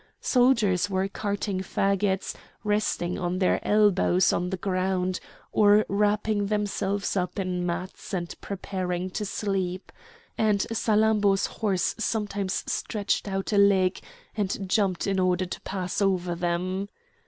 [0.19, 5.19] Soldiers were carting faggots, resting on their elbows on the ground,
[5.51, 9.91] or wrapping themselves up in mats and preparing to sleep;
[10.39, 13.99] and Salammbô's horse sometimes stretched out a leg
[14.35, 16.89] and jumped in order to pass over them.